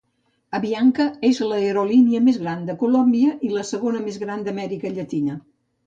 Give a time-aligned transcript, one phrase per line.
[0.59, 5.43] Avianca és l'aerolínia més gran de Colòmbia i la segona més gran d'Amèrica Llatina.